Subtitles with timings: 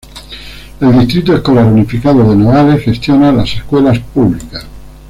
[0.79, 4.65] El Distrito Escolar Unificado de Nogales gestiona las escuelas públicas.